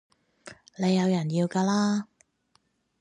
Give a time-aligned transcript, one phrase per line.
[0.79, 2.07] 你有人要㗎啦